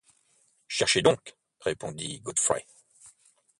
[0.67, 2.65] Cherchons donc,» répondit Godfrey.